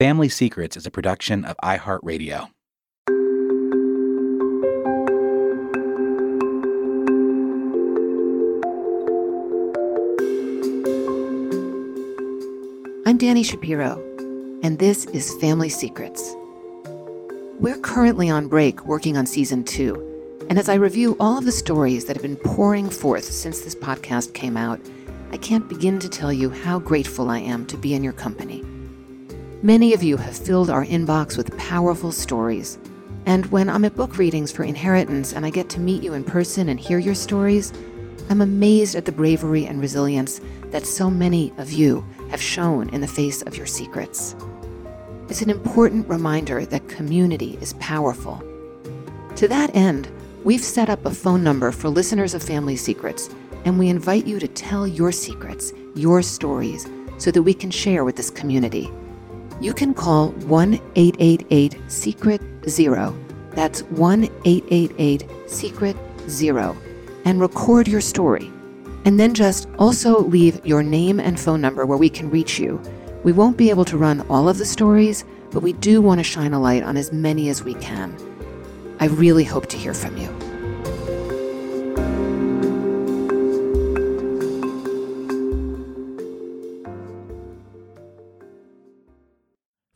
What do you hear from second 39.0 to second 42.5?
the bravery and resilience that so many of you have